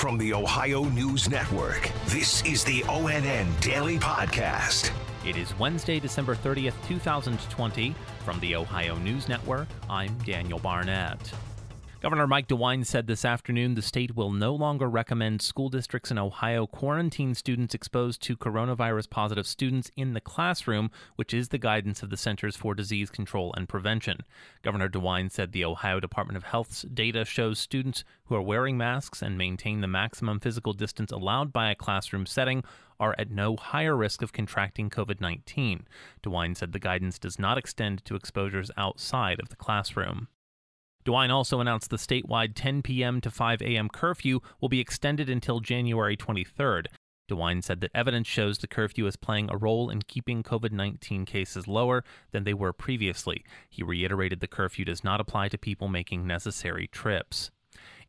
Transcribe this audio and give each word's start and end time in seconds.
From 0.00 0.16
the 0.16 0.32
Ohio 0.32 0.84
News 0.84 1.28
Network, 1.28 1.90
this 2.06 2.42
is 2.46 2.64
the 2.64 2.80
ONN 2.84 3.60
Daily 3.60 3.98
Podcast. 3.98 4.90
It 5.26 5.36
is 5.36 5.54
Wednesday, 5.58 6.00
December 6.00 6.34
30th, 6.34 6.72
2020. 6.88 7.94
From 8.24 8.40
the 8.40 8.56
Ohio 8.56 8.94
News 8.96 9.28
Network, 9.28 9.68
I'm 9.90 10.16
Daniel 10.24 10.58
Barnett. 10.58 11.18
Governor 12.00 12.26
Mike 12.26 12.48
DeWine 12.48 12.86
said 12.86 13.06
this 13.06 13.26
afternoon 13.26 13.74
the 13.74 13.82
state 13.82 14.16
will 14.16 14.32
no 14.32 14.54
longer 14.54 14.88
recommend 14.88 15.42
school 15.42 15.68
districts 15.68 16.10
in 16.10 16.16
Ohio 16.16 16.66
quarantine 16.66 17.34
students 17.34 17.74
exposed 17.74 18.22
to 18.22 18.38
coronavirus 18.38 19.10
positive 19.10 19.46
students 19.46 19.90
in 19.98 20.14
the 20.14 20.20
classroom, 20.22 20.90
which 21.16 21.34
is 21.34 21.50
the 21.50 21.58
guidance 21.58 22.02
of 22.02 22.08
the 22.08 22.16
Centers 22.16 22.56
for 22.56 22.74
Disease 22.74 23.10
Control 23.10 23.52
and 23.54 23.68
Prevention. 23.68 24.20
Governor 24.62 24.88
DeWine 24.88 25.30
said 25.30 25.52
the 25.52 25.66
Ohio 25.66 26.00
Department 26.00 26.38
of 26.38 26.44
Health's 26.44 26.86
data 26.94 27.26
shows 27.26 27.58
students 27.58 28.02
who 28.24 28.34
are 28.34 28.40
wearing 28.40 28.78
masks 28.78 29.20
and 29.20 29.36
maintain 29.36 29.82
the 29.82 29.86
maximum 29.86 30.40
physical 30.40 30.72
distance 30.72 31.12
allowed 31.12 31.52
by 31.52 31.70
a 31.70 31.74
classroom 31.74 32.24
setting 32.24 32.64
are 32.98 33.14
at 33.18 33.30
no 33.30 33.56
higher 33.56 33.94
risk 33.94 34.22
of 34.22 34.32
contracting 34.32 34.88
COVID 34.88 35.20
19. 35.20 35.86
DeWine 36.22 36.56
said 36.56 36.72
the 36.72 36.78
guidance 36.78 37.18
does 37.18 37.38
not 37.38 37.58
extend 37.58 38.02
to 38.06 38.16
exposures 38.16 38.70
outside 38.78 39.38
of 39.38 39.50
the 39.50 39.56
classroom. 39.56 40.28
DeWine 41.04 41.30
also 41.30 41.60
announced 41.60 41.90
the 41.90 41.96
statewide 41.96 42.52
10 42.54 42.82
p.m. 42.82 43.20
to 43.20 43.30
5 43.30 43.62
a.m. 43.62 43.88
curfew 43.88 44.40
will 44.60 44.68
be 44.68 44.80
extended 44.80 45.30
until 45.30 45.60
January 45.60 46.16
23rd. 46.16 46.86
DeWine 47.30 47.62
said 47.62 47.80
that 47.80 47.92
evidence 47.94 48.26
shows 48.26 48.58
the 48.58 48.66
curfew 48.66 49.06
is 49.06 49.16
playing 49.16 49.48
a 49.50 49.56
role 49.56 49.88
in 49.88 50.02
keeping 50.02 50.42
COVID 50.42 50.72
19 50.72 51.24
cases 51.24 51.68
lower 51.68 52.04
than 52.32 52.44
they 52.44 52.54
were 52.54 52.72
previously. 52.72 53.44
He 53.70 53.82
reiterated 53.82 54.40
the 54.40 54.48
curfew 54.48 54.84
does 54.84 55.04
not 55.04 55.20
apply 55.20 55.48
to 55.48 55.58
people 55.58 55.88
making 55.88 56.26
necessary 56.26 56.88
trips. 56.88 57.50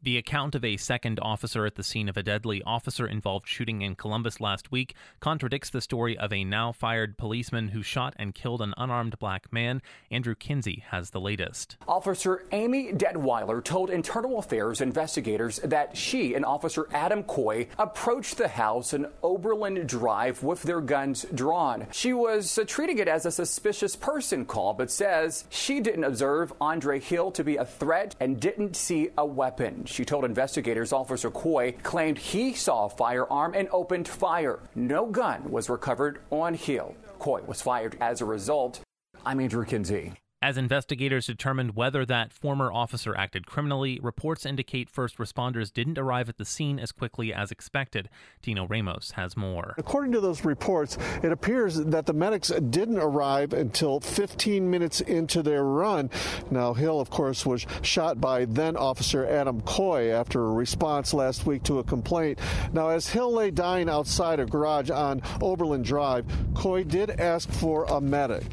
The 0.00 0.16
account 0.16 0.54
of 0.54 0.64
a 0.64 0.76
second 0.76 1.18
officer 1.20 1.66
at 1.66 1.74
the 1.74 1.82
scene 1.82 2.08
of 2.08 2.16
a 2.16 2.22
deadly 2.22 2.62
officer 2.62 3.04
involved 3.04 3.48
shooting 3.48 3.82
in 3.82 3.96
Columbus 3.96 4.40
last 4.40 4.70
week 4.70 4.94
contradicts 5.18 5.70
the 5.70 5.80
story 5.80 6.16
of 6.16 6.32
a 6.32 6.44
now 6.44 6.70
fired 6.70 7.18
policeman 7.18 7.68
who 7.68 7.82
shot 7.82 8.14
and 8.16 8.32
killed 8.32 8.62
an 8.62 8.74
unarmed 8.76 9.18
black 9.18 9.52
man. 9.52 9.82
Andrew 10.08 10.36
Kinsey 10.36 10.84
has 10.90 11.10
the 11.10 11.18
latest. 11.18 11.78
Officer 11.88 12.44
Amy 12.52 12.92
Detweiler 12.92 13.62
told 13.62 13.90
Internal 13.90 14.38
Affairs 14.38 14.80
investigators 14.80 15.58
that 15.64 15.96
she 15.96 16.34
and 16.34 16.44
Officer 16.44 16.86
Adam 16.92 17.24
Coy 17.24 17.66
approached 17.76 18.38
the 18.38 18.46
house 18.46 18.94
in 18.94 19.08
Oberlin 19.24 19.84
Drive 19.84 20.44
with 20.44 20.62
their 20.62 20.80
guns 20.80 21.26
drawn. 21.34 21.88
She 21.90 22.12
was 22.12 22.56
uh, 22.56 22.62
treating 22.68 22.98
it 22.98 23.08
as 23.08 23.26
a 23.26 23.32
suspicious 23.32 23.96
person 23.96 24.46
call, 24.46 24.74
but 24.74 24.92
says 24.92 25.44
she 25.50 25.80
didn't 25.80 26.04
observe 26.04 26.52
Andre 26.60 27.00
Hill 27.00 27.32
to 27.32 27.42
be 27.42 27.56
a 27.56 27.64
threat 27.64 28.14
and 28.20 28.38
didn't 28.38 28.76
see 28.76 29.08
a 29.18 29.26
weapon. 29.26 29.86
She 29.90 30.04
told 30.04 30.26
investigators 30.26 30.92
Officer 30.92 31.30
Coy 31.30 31.72
claimed 31.82 32.18
he 32.18 32.52
saw 32.52 32.84
a 32.84 32.90
firearm 32.90 33.54
and 33.54 33.68
opened 33.72 34.06
fire. 34.06 34.60
No 34.74 35.06
gun 35.06 35.50
was 35.50 35.70
recovered 35.70 36.20
on 36.30 36.52
Hill. 36.54 36.94
Coy 37.18 37.40
was 37.46 37.62
fired 37.62 37.96
as 38.00 38.20
a 38.20 38.26
result. 38.26 38.80
I'm 39.24 39.40
Andrew 39.40 39.64
Kinsey. 39.64 40.12
As 40.40 40.56
investigators 40.56 41.26
determined 41.26 41.74
whether 41.74 42.06
that 42.06 42.32
former 42.32 42.72
officer 42.72 43.16
acted 43.16 43.44
criminally, 43.44 43.98
reports 44.00 44.46
indicate 44.46 44.88
first 44.88 45.18
responders 45.18 45.72
didn't 45.72 45.98
arrive 45.98 46.28
at 46.28 46.36
the 46.36 46.44
scene 46.44 46.78
as 46.78 46.92
quickly 46.92 47.34
as 47.34 47.50
expected. 47.50 48.08
Tino 48.40 48.64
Ramos 48.64 49.10
has 49.12 49.36
more. 49.36 49.74
According 49.78 50.12
to 50.12 50.20
those 50.20 50.44
reports, 50.44 50.96
it 51.24 51.32
appears 51.32 51.78
that 51.78 52.06
the 52.06 52.12
medics 52.12 52.50
didn't 52.70 53.00
arrive 53.00 53.52
until 53.52 53.98
15 53.98 54.70
minutes 54.70 55.00
into 55.00 55.42
their 55.42 55.64
run. 55.64 56.08
Now, 56.52 56.72
Hill, 56.72 57.00
of 57.00 57.10
course, 57.10 57.44
was 57.44 57.66
shot 57.82 58.20
by 58.20 58.44
then 58.44 58.76
Officer 58.76 59.26
Adam 59.26 59.60
Coy 59.62 60.12
after 60.12 60.44
a 60.44 60.52
response 60.52 61.12
last 61.12 61.46
week 61.46 61.64
to 61.64 61.80
a 61.80 61.84
complaint. 61.84 62.38
Now, 62.72 62.90
as 62.90 63.08
Hill 63.08 63.32
lay 63.32 63.50
dying 63.50 63.88
outside 63.88 64.38
a 64.38 64.46
garage 64.46 64.88
on 64.88 65.20
Oberlin 65.42 65.82
Drive, 65.82 66.26
Coy 66.54 66.84
did 66.84 67.10
ask 67.18 67.50
for 67.50 67.86
a 67.86 68.00
medic. 68.00 68.44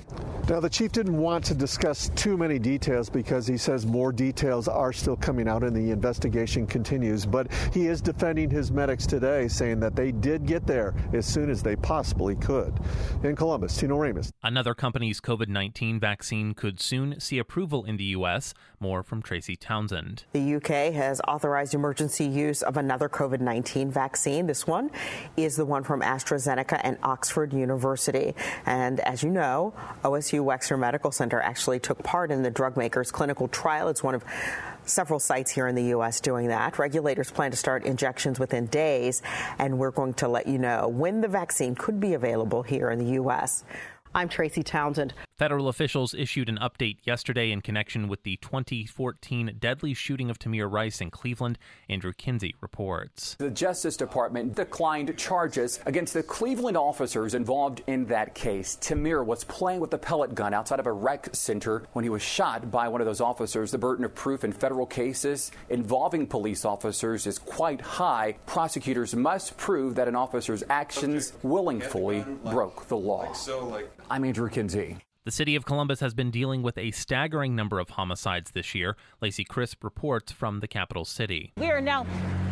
Now, 0.47 0.59
the 0.59 0.69
chief 0.69 0.91
didn't 0.91 1.17
want 1.17 1.43
to 1.45 1.55
discuss 1.55 2.09
too 2.09 2.37
many 2.37 2.59
details 2.59 3.09
because 3.09 3.47
he 3.47 3.57
says 3.57 3.87
more 3.87 4.11
details 4.11 4.67
are 4.67 4.93
still 4.93 5.15
coming 5.15 5.47
out 5.47 5.63
and 5.63 5.75
the 5.75 5.89
investigation 5.89 6.67
continues. 6.67 7.25
But 7.25 7.51
he 7.73 7.87
is 7.87 7.99
defending 7.99 8.51
his 8.51 8.71
medics 8.71 9.07
today, 9.07 9.47
saying 9.47 9.79
that 9.79 9.95
they 9.95 10.11
did 10.11 10.45
get 10.45 10.67
there 10.67 10.93
as 11.13 11.25
soon 11.25 11.49
as 11.49 11.63
they 11.63 11.75
possibly 11.75 12.35
could. 12.35 12.79
In 13.23 13.35
Columbus, 13.35 13.75
Tino 13.75 13.97
Ramos. 13.97 14.31
Another 14.43 14.75
company's 14.75 15.19
COVID 15.19 15.47
19 15.47 15.99
vaccine 15.99 16.53
could 16.53 16.79
soon 16.79 17.19
see 17.19 17.39
approval 17.39 17.83
in 17.83 17.97
the 17.97 18.03
U.S. 18.03 18.53
More 18.79 19.01
from 19.01 19.23
Tracy 19.23 19.55
Townsend. 19.55 20.25
The 20.33 20.55
UK 20.57 20.93
has 20.93 21.21
authorized 21.27 21.73
emergency 21.73 22.25
use 22.25 22.61
of 22.61 22.77
another 22.77 23.09
COVID 23.09 23.39
19 23.39 23.89
vaccine. 23.89 24.45
This 24.45 24.67
one 24.67 24.91
is 25.37 25.55
the 25.55 25.65
one 25.65 25.83
from 25.83 26.01
AstraZeneca 26.01 26.81
and 26.83 26.99
Oxford 27.01 27.51
University. 27.51 28.35
And 28.67 28.99
as 28.99 29.23
you 29.23 29.31
know, 29.31 29.73
OSU 30.03 30.34
Wexner 30.39 30.77
Medical 30.77 31.11
Center 31.11 31.41
actually 31.41 31.79
took 31.79 32.01
part 32.03 32.31
in 32.31 32.43
the 32.43 32.51
drug 32.51 32.77
maker's 32.77 33.11
clinical 33.11 33.47
trial. 33.47 33.89
It's 33.89 34.03
one 34.03 34.15
of 34.15 34.23
several 34.85 35.19
sites 35.19 35.51
here 35.51 35.67
in 35.67 35.75
the 35.75 35.85
U.S. 35.85 36.19
doing 36.19 36.47
that. 36.47 36.77
Regulators 36.77 37.31
plan 37.31 37.51
to 37.51 37.57
start 37.57 37.83
injections 37.83 38.39
within 38.39 38.67
days, 38.67 39.21
and 39.57 39.77
we're 39.79 39.91
going 39.91 40.13
to 40.15 40.27
let 40.27 40.47
you 40.47 40.57
know 40.57 40.87
when 40.87 41.21
the 41.21 41.27
vaccine 41.27 41.75
could 41.75 41.99
be 41.99 42.13
available 42.13 42.63
here 42.63 42.89
in 42.89 42.99
the 42.99 43.13
U.S. 43.13 43.63
I'm 44.15 44.29
Tracy 44.29 44.63
Townsend. 44.63 45.13
Federal 45.37 45.67
officials 45.67 46.13
issued 46.13 46.47
an 46.47 46.57
update 46.61 46.99
yesterday 47.03 47.51
in 47.51 47.59
connection 47.59 48.07
with 48.07 48.23
the 48.23 48.37
2014 48.37 49.57
deadly 49.59 49.93
shooting 49.93 50.29
of 50.29 50.39
Tamir 50.39 50.71
Rice 50.71 51.01
in 51.01 51.11
Cleveland. 51.11 51.59
Andrew 51.89 52.13
Kinsey 52.13 52.55
reports. 52.61 53.35
The 53.37 53.51
Justice 53.51 53.97
Department 53.97 54.55
declined 54.55 55.17
charges 55.17 55.81
against 55.85 56.13
the 56.13 56.23
Cleveland 56.23 56.77
officers 56.77 57.33
involved 57.33 57.83
in 57.87 58.05
that 58.05 58.33
case. 58.33 58.77
Tamir 58.79 59.25
was 59.25 59.43
playing 59.43 59.81
with 59.81 59.93
a 59.93 59.97
pellet 59.97 60.33
gun 60.33 60.53
outside 60.53 60.79
of 60.79 60.87
a 60.87 60.93
rec 60.93 61.35
center 61.35 61.83
when 61.91 62.03
he 62.03 62.09
was 62.09 62.21
shot 62.21 62.71
by 62.71 62.87
one 62.87 63.01
of 63.01 63.07
those 63.07 63.19
officers. 63.19 63.71
The 63.71 63.77
burden 63.77 64.05
of 64.05 64.15
proof 64.15 64.45
in 64.45 64.53
federal 64.53 64.85
cases 64.85 65.51
involving 65.69 66.25
police 66.25 66.63
officers 66.63 67.27
is 67.27 67.37
quite 67.37 67.81
high. 67.81 68.37
Prosecutors 68.45 69.13
must 69.13 69.57
prove 69.57 69.95
that 69.95 70.07
an 70.07 70.15
officer's 70.15 70.63
actions 70.69 71.33
willingly 71.43 72.23
broke 72.45 72.87
the 72.87 72.95
law. 72.95 73.33
I'm 74.09 74.23
Andrew 74.23 74.49
Kinsey. 74.49 74.97
The 75.23 75.31
city 75.31 75.55
of 75.55 75.65
Columbus 75.65 75.99
has 76.01 76.13
been 76.13 76.29
dealing 76.29 76.61
with 76.61 76.77
a 76.77 76.91
staggering 76.91 77.55
number 77.55 77.79
of 77.79 77.89
homicides 77.89 78.51
this 78.51 78.75
year. 78.75 78.95
Lacey 79.21 79.43
Crisp 79.43 79.83
reports 79.83 80.31
from 80.31 80.59
the 80.59 80.67
capital 80.67 81.05
city. 81.05 81.53
We 81.57 81.71
are 81.71 81.81
now 81.81 82.05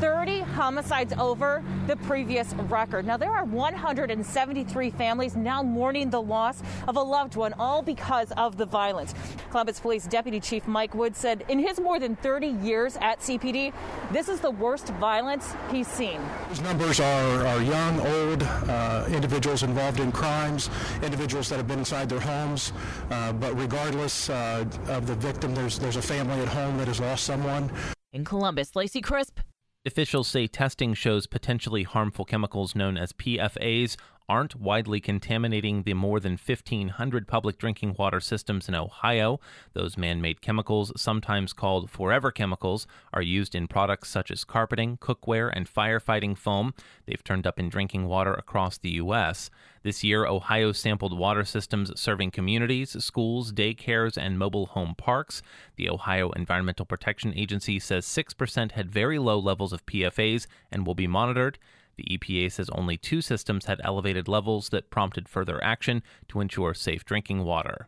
30 0.03 0.40
homicides 0.40 1.14
over 1.18 1.64
the 1.88 1.96
previous 1.96 2.53
record. 2.68 3.06
Now, 3.06 3.16
there 3.16 3.31
are 3.31 3.46
173 3.46 4.90
families 4.90 5.38
now 5.38 5.64
mourning 5.64 6.09
the 6.09 6.22
loss 6.22 6.62
of 6.90 6.97
a 6.97 7.02
loved 7.02 7.38
one, 7.38 7.53
all 7.53 7.81
because 7.81 8.31
of 8.34 8.58
the 8.58 8.66
violence. 8.66 9.16
Columbus 9.50 9.80
Police 9.80 10.06
Deputy 10.06 10.41
Chief 10.41 10.68
Mike 10.68 10.94
Wood 10.94 11.16
said 11.16 11.46
in 11.47 11.58
his 11.58 11.80
more 11.80 12.02
than 12.02 12.18
30 12.18 12.47
years 12.47 12.97
at 13.00 13.22
CPD, 13.22 13.72
this 14.12 14.28
is 14.28 14.41
the 14.41 14.52
worst 14.52 14.90
violence 14.96 15.53
he's 15.72 15.88
seen. 15.88 16.20
Those 16.50 16.59
numbers 16.59 17.00
are, 17.00 17.47
are 17.47 17.62
young, 17.62 18.00
old, 18.02 18.44
uh, 18.44 19.06
individuals 19.08 19.64
involved 19.64 20.02
in 20.02 20.12
crimes, 20.12 20.70
individuals 21.02 21.47
that 21.47 21.56
have 21.56 21.68
been 21.68 21.80
inside 21.80 22.09
their 22.09 22.20
homes 22.20 22.74
uh, 23.09 23.31
but 23.31 23.58
regardless 23.58 24.30
uh, 24.30 24.66
of 24.90 25.08
the 25.08 25.16
victim, 25.16 25.56
there's 25.56 25.80
there's 25.80 25.96
a 25.96 26.02
family 26.02 26.40
at 26.40 26.47
home 26.47 26.78
that 26.78 26.88
has 26.88 27.00
lost 27.00 27.24
someone. 27.24 27.72
In 28.12 28.25
Columbus, 28.25 28.75
Lacey 28.75 29.02
Crisp. 29.02 29.40
Officials 29.86 30.30
say 30.30 30.48
testing 30.48 30.94
shows 30.94 31.28
potentially 31.28 31.84
harmful 31.84 32.24
chemicals 32.24 32.74
known 32.74 32.98
as 32.98 33.12
PFAS 33.12 33.98
aren't 34.29 34.56
widely 34.56 35.00
contaminating 35.00 35.84
the 35.84 35.94
more 35.94 36.19
than 36.19 36.34
1,500 36.34 37.28
public 37.28 37.57
drinking 37.57 37.95
water 37.97 38.19
systems 38.19 38.67
in 38.67 38.75
Ohio. 38.75 39.39
Those 39.73 39.97
man 39.97 40.22
made 40.22 40.41
chemicals, 40.41 40.91
sometimes 40.95 41.53
called 41.53 41.89
forever 41.89 42.31
chemicals, 42.31 42.88
are 43.13 43.22
used 43.22 43.56
in 43.56 43.67
products 43.67 44.09
such 44.09 44.31
as 44.31 44.43
carpeting, 44.43 44.97
cookware, 44.97 45.52
and 45.53 45.72
firefighting 45.72 46.37
foam. 46.37 46.73
They've 47.05 47.23
turned 47.23 47.46
up 47.46 47.59
in 47.59 47.70
drinking 47.70 48.08
water 48.08 48.34
across 48.34 48.78
the 48.78 48.91
U.S. 48.91 49.49
This 49.84 50.03
year, 50.03 50.26
Ohio 50.26 50.72
sampled 50.72 51.17
water 51.17 51.43
systems 51.43 51.91
serving 51.99 52.31
communities, 52.31 53.03
schools, 53.03 53.52
daycares, 53.52 54.17
and 54.17 54.40
mobile 54.40 54.67
home 54.67 54.96
parks. 54.97 55.41
The 55.76 55.90
Ohio 55.90 56.31
Environmental 56.31 56.85
Protection 56.85 57.34
Agency 57.35 57.79
says 57.79 58.05
6% 58.05 58.72
had 58.72 58.90
very 58.90 59.19
low 59.19 59.37
levels 59.37 59.73
of 59.73 59.85
PFAS 59.85 60.47
and 60.72 60.87
will 60.87 60.96
be 60.96 61.08
monitored. 61.08 61.59
The 61.95 62.17
EPA 62.17 62.51
says 62.51 62.69
only 62.72 62.97
two 62.97 63.22
systems 63.22 63.66
had 63.66 63.81
elevated 63.84 64.28
levels 64.28 64.69
that 64.69 64.90
prompted 64.90 65.29
further 65.29 65.63
action 65.63 66.03
to 66.29 66.41
ensure 66.41 66.73
safe 66.73 67.05
drinking 67.05 67.43
water. 67.43 67.87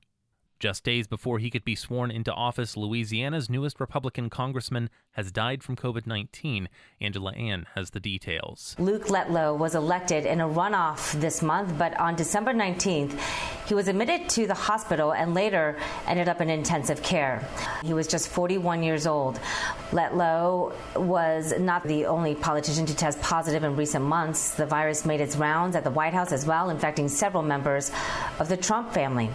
Just 0.58 0.86
days 0.86 1.06
before 1.06 1.40
he 1.40 1.50
could 1.50 1.66
be 1.66 1.76
sworn 1.76 2.10
into 2.10 2.32
office, 2.32 2.78
Louisiana's 2.78 3.50
newest 3.50 3.80
Republican 3.80 4.30
congressman 4.30 4.90
has 5.12 5.32
died 5.32 5.62
from 5.64 5.76
COVID 5.76 6.08
19. 6.08 6.70
Angela 7.02 7.34
An 7.34 7.66
has 7.76 7.90
the 7.90 8.00
details. 8.00 8.76
Luke 8.80 9.08
Letlow 9.08 9.58
was 9.58 9.76
elected 9.76 10.26
in 10.26 10.40
a 10.40 10.48
runoff 10.48 11.12
this 11.20 11.42
month, 11.42 11.78
but 11.78 12.00
on 12.00 12.16
December 12.16 12.54
19th, 12.54 13.20
he 13.66 13.74
was 13.74 13.88
admitted 13.88 14.30
to 14.30 14.48
the 14.48 14.54
hospital 14.54 15.14
and 15.14 15.34
later 15.34 15.78
ended 16.08 16.30
up 16.30 16.42
in 16.42 16.50
intensive 16.50 17.02
care. 17.02 17.48
He 17.84 17.94
was 17.94 18.08
just 18.08 18.30
41 18.30 18.84
years 18.84 19.08
old. 19.08 19.40
Letlow 19.92 20.74
was 20.96 21.54
not 21.60 21.84
the 21.84 22.06
only 22.06 22.36
politician 22.36 22.86
to 22.86 22.96
test 22.96 23.22
positive 23.22 23.64
in 23.64 23.76
recent 23.76 24.06
months. 24.06 24.56
The 24.56 24.66
virus 24.66 25.06
made 25.06 25.22
its 25.22 25.36
rounds 25.36 25.76
at 25.76 25.84
the 25.84 25.92
White 25.92 26.14
House 26.14 26.32
as 26.32 26.46
well, 26.46 26.70
infecting 26.70 27.08
several 27.08 27.44
members 27.44 27.92
of 28.40 28.50
the 28.50 28.58
Trump 28.58 28.94
family. 28.94 29.30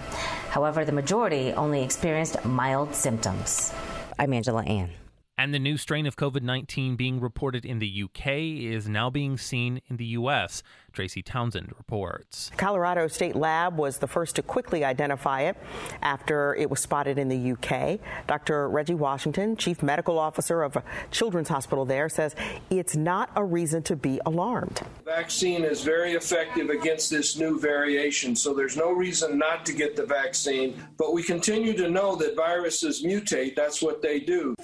However, 0.50 0.84
the 0.84 0.92
majority 0.92 1.52
only 1.52 1.82
experienced 1.82 2.44
mild 2.44 2.94
symptoms. 2.94 3.72
I'm 4.18 4.32
Angela 4.32 4.62
An. 4.62 4.99
And 5.40 5.54
the 5.54 5.58
new 5.58 5.78
strain 5.78 6.04
of 6.04 6.16
COVID 6.16 6.42
19 6.42 6.96
being 6.96 7.18
reported 7.18 7.64
in 7.64 7.78
the 7.78 8.02
UK 8.02 8.26
is 8.26 8.86
now 8.86 9.08
being 9.08 9.38
seen 9.38 9.80
in 9.88 9.96
the 9.96 10.04
US. 10.04 10.62
Tracy 10.92 11.22
Townsend 11.22 11.72
reports. 11.78 12.50
Colorado 12.58 13.08
State 13.08 13.34
Lab 13.34 13.78
was 13.78 13.96
the 13.96 14.06
first 14.06 14.36
to 14.36 14.42
quickly 14.42 14.84
identify 14.84 15.40
it 15.42 15.56
after 16.02 16.54
it 16.56 16.68
was 16.68 16.80
spotted 16.80 17.16
in 17.16 17.28
the 17.28 17.52
UK. 17.52 18.00
Dr. 18.26 18.68
Reggie 18.68 18.92
Washington, 18.92 19.56
Chief 19.56 19.82
Medical 19.82 20.18
Officer 20.18 20.62
of 20.62 20.76
a 20.76 20.82
children's 21.10 21.48
hospital 21.48 21.86
there, 21.86 22.10
says 22.10 22.36
it's 22.68 22.94
not 22.94 23.30
a 23.34 23.42
reason 23.42 23.82
to 23.84 23.96
be 23.96 24.20
alarmed. 24.26 24.82
The 24.98 25.04
vaccine 25.04 25.64
is 25.64 25.82
very 25.82 26.12
effective 26.12 26.68
against 26.68 27.08
this 27.08 27.38
new 27.38 27.58
variation, 27.58 28.36
so 28.36 28.52
there's 28.52 28.76
no 28.76 28.92
reason 28.92 29.38
not 29.38 29.64
to 29.64 29.72
get 29.72 29.96
the 29.96 30.04
vaccine. 30.04 30.84
But 30.98 31.14
we 31.14 31.22
continue 31.22 31.72
to 31.78 31.88
know 31.88 32.14
that 32.16 32.36
viruses 32.36 33.02
mutate, 33.02 33.56
that's 33.56 33.80
what 33.80 34.02
they 34.02 34.20
do. 34.20 34.54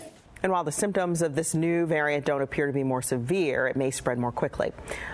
And 0.46 0.52
while 0.52 0.62
the 0.62 0.70
symptoms 0.70 1.22
of 1.22 1.34
this 1.34 1.56
new 1.56 1.86
variant 1.86 2.24
don't 2.24 2.40
appear 2.40 2.68
to 2.68 2.72
be 2.72 2.84
more 2.84 3.02
severe, 3.02 3.66
it 3.66 3.74
may 3.74 3.90
spread 3.90 4.16
more 4.16 4.30
quickly. 4.30 4.70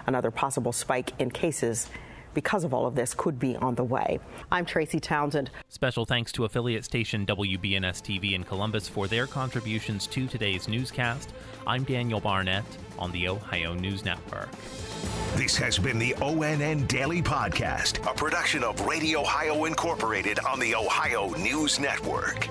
Another 0.06 0.31
possible 0.31 0.73
spike 0.73 1.12
in 1.19 1.31
cases 1.31 1.88
because 2.34 2.64
of 2.64 2.75
all 2.75 2.84
of 2.84 2.96
this 2.96 3.14
could 3.14 3.38
be 3.38 3.56
on 3.56 3.75
the 3.75 3.82
way. 3.82 4.20
I'm 4.50 4.67
Tracy 4.67 5.00
Townsend. 5.00 5.50
Special 5.70 6.05
thanks 6.05 6.32
to 6.32 6.44
affiliate 6.44 6.84
station 6.84 7.25
WBNS 7.25 8.02
TV 8.02 8.34
in 8.34 8.44
Columbus 8.44 8.88
for 8.88 9.08
their 9.08 9.26
contributions 9.26 10.06
to 10.08 10.26
today's 10.26 10.69
newscast. 10.69 11.32
I'm 11.67 11.85
Daniel 11.85 12.20
Barnett 12.20 12.64
on 12.99 13.11
the 13.12 13.28
Ohio 13.28 13.73
News 13.73 14.05
Network. 14.05 14.50
This 15.37 15.56
has 15.56 15.78
been 15.78 15.99
the 15.99 16.12
ONN 16.19 16.87
Daily 16.88 17.23
Podcast, 17.23 18.06
a 18.06 18.14
production 18.14 18.62
of 18.62 18.78
Radio 18.82 19.20
Ohio 19.23 19.64
Incorporated 19.64 20.40
on 20.40 20.61
the 20.61 20.75
Ohio 20.75 21.31
News 21.31 21.81
Network. 21.81 22.50